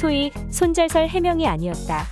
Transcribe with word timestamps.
소위 0.00 0.30
손절설 0.50 1.08
해명이 1.08 1.46
아니었다. 1.46 2.06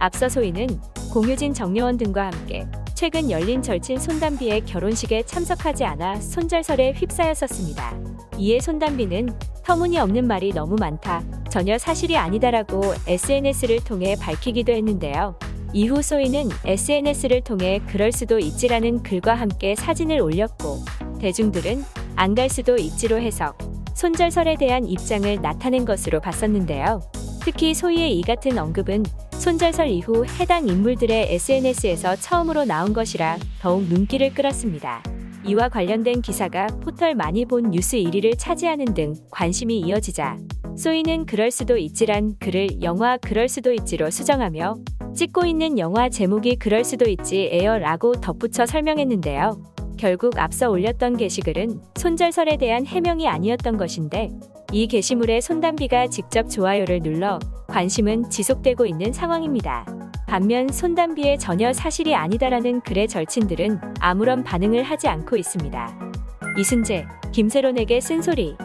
앞서 0.00 0.28
소희는 0.28 0.66
공효진 1.12 1.54
정려원 1.54 1.96
등과 1.96 2.26
함께 2.26 2.66
최근 2.96 3.30
열린 3.30 3.62
절친 3.62 3.98
손담비의 3.98 4.64
결혼식에 4.64 5.22
참석하지 5.22 5.84
않아 5.84 6.16
손절설에 6.16 6.94
휩싸였었습니다. 6.96 7.96
이에 8.38 8.58
손담비는 8.58 9.38
터무니없는 9.64 10.26
말이 10.26 10.52
너무 10.52 10.74
많다. 10.80 11.22
전혀 11.48 11.78
사실이 11.78 12.16
아니다라고 12.16 12.82
SNS를 13.06 13.84
통해 13.84 14.16
밝히기도 14.20 14.72
했는데요. 14.72 15.38
이후 15.72 16.02
소희는 16.02 16.48
SNS를 16.64 17.42
통해 17.42 17.80
그럴 17.86 18.10
수도 18.10 18.40
있지라는 18.40 19.04
글과 19.04 19.36
함께 19.36 19.76
사진을 19.76 20.20
올렸고 20.20 20.84
대중들은 21.20 21.84
안 22.16 22.34
갈 22.34 22.48
수도 22.48 22.76
있지로 22.76 23.20
해석, 23.20 23.56
손절설에 23.96 24.56
대한 24.56 24.84
입장을 24.86 25.40
나타낸 25.40 25.86
것으로 25.86 26.20
봤었는데요. 26.20 27.00
특히 27.40 27.72
소희의 27.72 28.18
이 28.18 28.22
같은 28.22 28.58
언급은 28.58 29.04
손절설 29.32 29.88
이후 29.88 30.26
해당 30.38 30.68
인물들의 30.68 31.32
SNS에서 31.32 32.14
처음으로 32.16 32.66
나온 32.66 32.92
것이라 32.92 33.38
더욱 33.62 33.84
눈길을 33.84 34.34
끌었습니다. 34.34 35.02
이와 35.46 35.70
관련된 35.70 36.20
기사가 36.20 36.66
포털 36.82 37.14
많이 37.14 37.46
본 37.46 37.70
뉴스 37.70 37.96
1위를 37.96 38.34
차지하는 38.36 38.92
등 38.92 39.14
관심이 39.30 39.80
이어지자 39.80 40.36
소희는 40.76 41.24
그럴 41.24 41.50
수도 41.50 41.78
있지란 41.78 42.34
글을 42.38 42.82
영화 42.82 43.16
그럴 43.16 43.48
수도 43.48 43.72
있지로 43.72 44.10
수정하며 44.10 44.76
찍고 45.14 45.46
있는 45.46 45.78
영화 45.78 46.10
제목이 46.10 46.56
그럴 46.56 46.84
수도 46.84 47.08
있지 47.08 47.48
에어라고 47.50 48.20
덧붙여 48.20 48.66
설명했는데요. 48.66 49.75
결국 49.96 50.38
앞서 50.38 50.70
올렸던 50.70 51.16
게시글은 51.16 51.80
손절설에 51.96 52.56
대한 52.56 52.86
해명이 52.86 53.28
아니었던 53.28 53.76
것인데 53.76 54.30
이 54.72 54.86
게시물에 54.86 55.40
손담비가 55.40 56.08
직접 56.08 56.48
좋아요를 56.50 57.00
눌러 57.00 57.38
관심은 57.68 58.30
지속되고 58.30 58.86
있는 58.86 59.12
상황입니다. 59.12 59.86
반면 60.26 60.68
손담비의 60.68 61.38
전혀 61.38 61.72
사실이 61.72 62.14
아니다라는 62.14 62.80
글의 62.80 63.08
절친들은 63.08 63.80
아무런 64.00 64.42
반응을 64.42 64.82
하지 64.82 65.08
않고 65.08 65.36
있습니다. 65.36 66.12
이순재, 66.58 67.06
김세론에게 67.32 68.00
쓴소리 68.00 68.56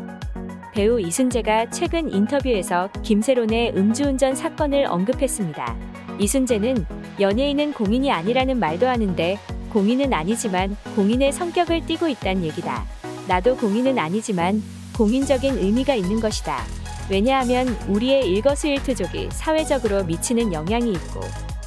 배우 0.73 0.99
이순재가 0.99 1.69
최근 1.69 2.11
인터뷰에서 2.11 2.89
김세론의 3.03 3.73
음주운전 3.75 4.35
사건을 4.35 4.85
언급했습니다. 4.85 5.77
이순재는 6.19 6.85
연예인은 7.19 7.73
공인이 7.73 8.11
아니라는 8.11 8.57
말도 8.57 8.87
하는데 8.87 9.37
공인은 9.71 10.13
아니지만 10.13 10.75
공인의 10.95 11.31
성격을 11.31 11.85
띠고 11.85 12.07
있단 12.09 12.43
얘기다. 12.43 12.85
나도 13.27 13.55
공인은 13.57 13.97
아니지만 13.97 14.61
공인적인 14.95 15.57
의미가 15.57 15.95
있는 15.95 16.19
것이다. 16.19 16.63
왜냐하면 17.09 17.67
우리의 17.87 18.27
일거수일투족이 18.27 19.29
사회적으로 19.31 20.03
미치는 20.03 20.53
영향이 20.53 20.91
있고 20.91 21.21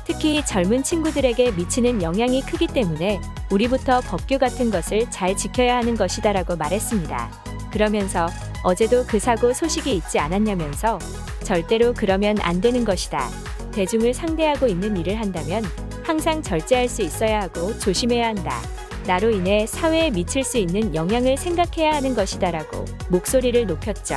특히 0.06 0.44
젊은 0.44 0.82
친구들에게 0.82 1.52
미치는 1.52 2.02
영향이 2.02 2.42
크기 2.42 2.66
때문에 2.66 3.20
우리부터 3.50 4.00
법규 4.00 4.38
같은 4.38 4.70
것을 4.70 5.10
잘 5.10 5.36
지켜야 5.36 5.76
하는 5.76 5.96
것이다라고 5.96 6.56
말했습니다. 6.56 7.30
그러면서 7.70 8.28
어제도 8.62 9.04
그 9.06 9.18
사고 9.18 9.52
소식이 9.52 9.94
있지 9.96 10.18
않았냐면서 10.18 10.98
절대로 11.42 11.92
그러면 11.94 12.36
안 12.40 12.60
되는 12.60 12.84
것이다. 12.84 13.28
대중을 13.72 14.14
상대하고 14.14 14.66
있는 14.66 14.96
일을 14.96 15.18
한다면 15.18 15.62
항상 16.04 16.42
절제할 16.42 16.88
수 16.88 17.02
있어야 17.02 17.42
하고 17.42 17.76
조심해야 17.78 18.28
한다. 18.28 18.60
나로 19.06 19.30
인해 19.30 19.66
사회에 19.66 20.10
미칠 20.10 20.44
수 20.44 20.58
있는 20.58 20.94
영향을 20.94 21.36
생각해야 21.36 21.92
하는 21.94 22.14
것이다라고 22.14 22.84
목소리를 23.10 23.66
높였죠. 23.66 24.16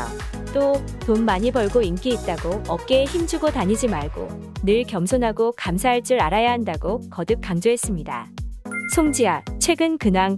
또 0.54 0.82
돈 1.08 1.24
많이 1.24 1.52
벌고 1.52 1.82
인기 1.82 2.10
있다고 2.10 2.64
어깨에 2.68 3.06
힘주고 3.06 3.50
다니지 3.50 3.88
말고 3.88 4.28
늘 4.64 4.84
겸손하고 4.84 5.54
감사할 5.54 6.04
줄 6.04 6.20
알아야 6.20 6.52
한다고 6.52 7.00
거듭 7.09 7.40
강조했습니다. 7.42 8.28
송지아, 8.94 9.42
최근 9.62 9.97
근황 9.97 10.38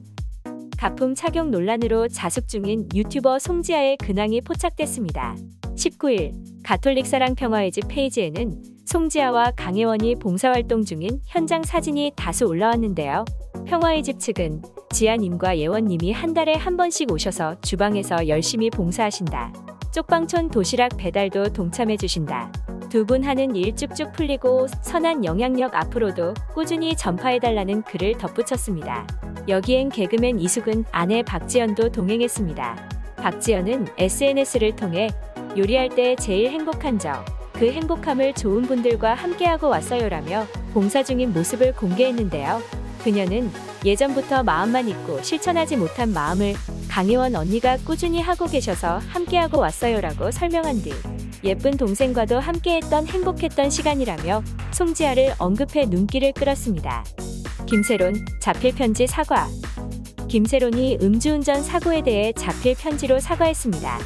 가품 0.78 1.16
착용 1.16 1.50
논란으로 1.50 2.08
자숙 2.08 2.48
중인 2.48 2.88
유튜버 2.94 3.40
송지아의 3.40 3.98
근황이 3.98 4.42
포착됐습니다. 4.42 5.36
19일 5.76 6.34
가톨릭 6.64 7.08
사랑 7.08 7.34
평화의 7.34 7.72
집 7.72 7.88
페이지에는 7.88 8.62
송지아와 8.90 9.52
강혜원이 9.56 10.16
봉사활동 10.16 10.84
중인 10.84 11.22
현장 11.28 11.62
사진이 11.62 12.14
다수 12.16 12.46
올라왔는데요. 12.46 13.24
평화의 13.68 14.02
집 14.02 14.20
측은 14.20 14.64
지아님과 14.92 15.60
예원님이 15.60 16.12
한 16.12 16.34
달에 16.34 16.56
한 16.56 16.76
번씩 16.76 17.12
오셔서 17.12 17.62
주방에서 17.62 18.28
열심히 18.28 18.72
봉사하신다. 18.72 19.54
쪽방촌 19.94 20.50
도시락 20.50 20.98
배달도 20.98 21.54
동참해주신다. 21.54 22.52
두 22.90 23.06
분 23.06 23.24
하는 23.24 23.56
일 23.56 23.76
쭉쭉 23.76 24.12
풀리고 24.14 24.66
선한 24.82 25.24
영향력 25.24 25.76
앞으로도 25.76 26.34
꾸준히 26.56 26.96
전파해달라는 26.96 27.84
글을 27.84 28.18
덧붙였습니다. 28.18 29.06
여기엔 29.48 29.90
개그맨 29.90 30.40
이숙은 30.40 30.86
아내 30.92 31.22
박지연도 31.22 31.92
동행했습니다. 31.92 32.90
박지연은 33.18 33.90
SNS를 34.00 34.76
통해 34.76 35.10
요리할 35.56 35.90
때 35.90 36.16
제일 36.16 36.50
행복한 36.50 36.98
점, 36.98 37.24
그 37.60 37.70
행복함을 37.70 38.36
좋은 38.36 38.62
분들과 38.62 39.16
함께하고 39.16 39.68
왔어요라며 39.68 40.48
봉사 40.74 41.04
중인 41.04 41.34
모습을 41.34 41.74
공개했는데요. 41.74 42.62
그녀는 43.04 43.52
예전부터 43.84 44.44
마음만 44.44 44.88
있고 44.88 45.22
실천하지 45.22 45.76
못한 45.76 46.14
마음을 46.14 46.54
강혜원 46.88 47.36
언니가 47.36 47.76
꾸준히 47.86 48.22
하고 48.22 48.46
계셔서 48.46 49.00
함께하고 49.10 49.60
왔어요라고 49.60 50.32
설명한 50.32 50.84
뒤 50.84 50.94
예쁜 51.44 51.72
동생과도 51.72 52.40
함께했던 52.40 53.08
행복했던 53.08 53.70
시간이라며 53.70 54.42
송지아를 54.72 55.34
언급해 55.38 55.86
눈길을 55.88 56.32
끌었습니다. 56.34 57.04
김세론 57.66 58.26
자필 58.40 58.74
편지 58.74 59.06
사과 59.06 59.48
김세론이 60.30 61.00
음주운전 61.02 61.62
사고에 61.64 62.04
대해 62.04 62.32
자필 62.32 62.76
편지로 62.76 63.20
사과했습니다. 63.20 63.98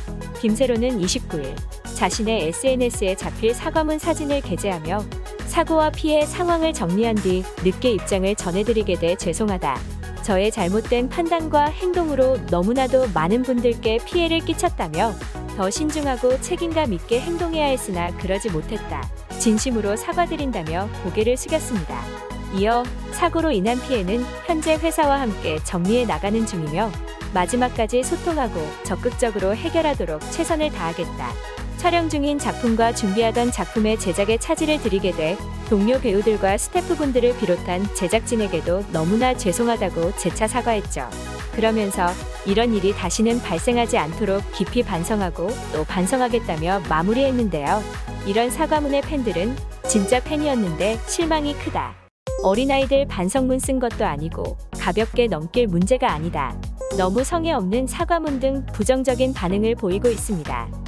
김세론은 0.41 0.99
29일 0.99 1.55
자신의 1.93 2.47
SNS에 2.49 3.15
자필 3.15 3.53
사과문 3.53 3.99
사진을 3.99 4.41
게재하며 4.41 5.03
사고와 5.47 5.91
피해 5.91 6.25
상황을 6.25 6.73
정리한 6.73 7.15
뒤 7.15 7.43
늦게 7.63 7.91
입장을 7.91 8.35
전해드리게 8.35 8.95
돼 8.95 9.15
죄송하다. 9.15 9.79
저의 10.23 10.51
잘못된 10.51 11.09
판단과 11.09 11.65
행동으로 11.65 12.37
너무나도 12.49 13.09
많은 13.13 13.43
분들께 13.43 13.99
피해를 14.05 14.39
끼쳤다며 14.39 15.13
더 15.55 15.69
신중하고 15.69 16.41
책임감 16.41 16.93
있게 16.93 17.19
행동해야 17.19 17.67
했으나 17.67 18.09
그러지 18.17 18.49
못했다. 18.49 19.07
진심으로 19.37 19.95
사과드린다며 19.95 20.89
고개를 21.03 21.37
숙였습니다. 21.37 22.01
이어 22.55 22.83
사고로 23.11 23.51
인한 23.51 23.79
피해는 23.81 24.23
현재 24.45 24.75
회사와 24.75 25.21
함께 25.21 25.57
정리해 25.63 26.05
나가는 26.05 26.45
중이며 26.45 26.91
마지막까지 27.33 28.03
소통하고 28.03 28.59
적극적으로 28.83 29.55
해결하도록 29.55 30.21
최선을 30.31 30.71
다하겠다. 30.71 31.31
촬영 31.83 32.07
중인 32.07 32.39
작품과 32.39 32.93
준비하던 32.93 33.51
작품의 33.51 33.99
제작에 33.99 34.37
차질을 34.37 34.81
드리게 34.81 35.11
돼 35.11 35.37
동료 35.67 35.99
배우들과 35.99 36.57
스태프분들을 36.57 37.37
비롯한 37.37 37.93
제작진에게도 37.93 38.85
너무나 38.93 39.33
죄송하다고 39.33 40.15
재차 40.15 40.47
사과했죠. 40.47 41.09
그러면서 41.51 42.07
이런 42.45 42.73
일이 42.73 42.93
다시는 42.93 43.41
발생하지 43.41 43.97
않도록 43.97 44.49
깊이 44.53 44.81
반성하고 44.81 45.49
또 45.73 45.83
반성하겠다며 45.83 46.83
마무리했는데요. 46.87 47.83
이런 48.27 48.49
사과문의 48.49 49.01
팬들은 49.01 49.53
진짜 49.85 50.23
팬이었는데 50.23 50.99
실망이 51.05 51.53
크다. 51.55 51.95
어린아이들 52.43 53.07
반성문 53.09 53.59
쓴 53.59 53.79
것도 53.79 54.05
아니고 54.05 54.57
가볍게 54.79 55.27
넘길 55.27 55.67
문제가 55.67 56.13
아니다. 56.13 56.55
너무 56.97 57.25
성의 57.25 57.51
없는 57.51 57.87
사과문 57.87 58.39
등 58.39 58.65
부정적인 58.67 59.33
반응을 59.33 59.75
보이고 59.75 60.07
있습니다. 60.07 60.82